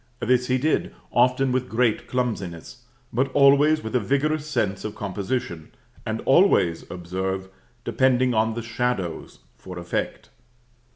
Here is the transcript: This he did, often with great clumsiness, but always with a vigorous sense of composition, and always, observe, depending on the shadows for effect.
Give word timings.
This 0.19 0.47
he 0.47 0.57
did, 0.57 0.95
often 1.11 1.51
with 1.51 1.69
great 1.69 2.07
clumsiness, 2.07 2.85
but 3.13 3.31
always 3.33 3.83
with 3.83 3.95
a 3.95 3.99
vigorous 3.99 4.47
sense 4.47 4.83
of 4.83 4.95
composition, 4.95 5.71
and 6.07 6.21
always, 6.21 6.83
observe, 6.89 7.49
depending 7.83 8.33
on 8.33 8.55
the 8.55 8.63
shadows 8.63 9.41
for 9.59 9.77
effect. 9.77 10.31